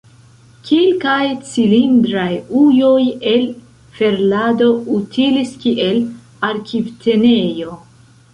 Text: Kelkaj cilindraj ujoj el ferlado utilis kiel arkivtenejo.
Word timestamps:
Kelkaj 0.67 1.25
cilindraj 1.49 2.31
ujoj 2.61 3.03
el 3.33 3.45
ferlado 3.99 4.71
utilis 4.97 5.53
kiel 5.67 6.01
arkivtenejo. 6.51 7.77